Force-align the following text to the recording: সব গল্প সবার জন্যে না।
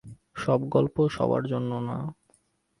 সব 0.35 0.59
গল্প 0.69 0.95
সবার 1.07 1.43
জন্যে 1.43 1.79
না। 1.81 1.97